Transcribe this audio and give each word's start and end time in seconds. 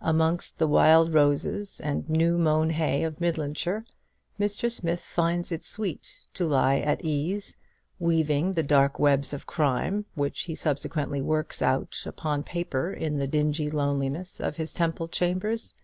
Amongst 0.00 0.58
the 0.60 0.68
wild 0.68 1.12
roses 1.12 1.80
and 1.80 2.08
new 2.08 2.38
mown 2.38 2.70
hay 2.70 3.02
of 3.02 3.18
Midlandshire, 3.20 3.84
Mr. 4.38 4.70
Smith 4.70 5.00
finds 5.00 5.50
it 5.50 5.64
sweet 5.64 6.28
to 6.34 6.44
lie 6.44 6.78
at 6.78 7.04
ease, 7.04 7.56
weaving 7.98 8.52
the 8.52 8.62
dark 8.62 9.00
webs 9.00 9.32
of 9.32 9.48
crime 9.48 10.04
which 10.14 10.42
he 10.42 10.54
subsequently 10.54 11.20
works 11.20 11.60
out 11.60 12.04
upon 12.06 12.44
paper 12.44 12.92
in 12.92 13.18
the 13.18 13.26
dingy 13.26 13.68
loneliness 13.68 14.38
of 14.38 14.58
his 14.58 14.72
Temple 14.72 15.08
chambers. 15.08 15.74